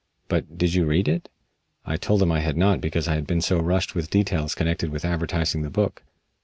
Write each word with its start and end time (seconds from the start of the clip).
"But 0.29 0.57
did 0.57 0.73
you 0.73 0.85
read 0.85 1.07
it?" 1.07 1.29
I 1.85 1.95
told 1.95 2.23
him 2.23 2.31
I 2.31 2.39
had 2.39 2.57
not 2.57 2.81
because 2.81 3.07
I 3.07 3.13
had 3.13 3.27
been 3.27 3.39
so 3.39 3.59
rushed 3.59 3.93
with 3.93 4.09
details 4.09 4.55
connected 4.55 4.89
with 4.89 5.05
advertising 5.05 5.61
the 5.61 5.69
book. 5.69 6.01